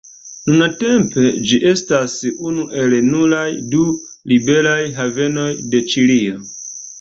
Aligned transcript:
Nuntempe 0.51 1.25
ĝi 1.49 1.59
estas 1.71 2.15
unu 2.51 2.63
el 2.85 2.95
nuraj 3.09 3.45
du 3.75 3.83
liberaj 4.33 4.81
havenoj 4.97 5.47
de 5.75 5.85
Ĉilio. 5.93 6.43